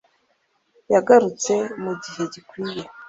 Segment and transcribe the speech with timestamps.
[0.93, 1.53] yagarutse
[1.83, 2.83] mu gihe gikwiye